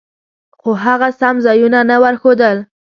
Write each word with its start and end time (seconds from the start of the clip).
خو 0.59 0.69
هغه 0.83 1.09
سم 1.19 1.35
ځایونه 1.45 1.79
نه 1.89 1.95
ورښودل. 2.03 2.57